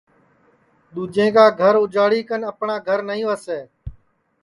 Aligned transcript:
دُؔوجیں 0.93 1.31
کا 1.35 1.45
گھر 1.61 1.73
اُجاڑی 1.81 2.21
کن 2.27 2.41
اپٹؔاں 2.49 2.79
گھر 2.87 2.99
نائیں 3.07 3.27
وسے 3.29 3.59